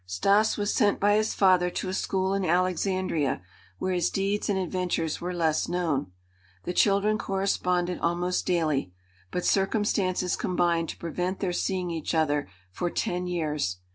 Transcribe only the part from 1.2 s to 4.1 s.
father to a school in Alexandria, where his